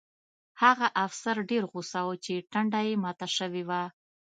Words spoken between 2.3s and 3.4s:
ټنډه یې ماته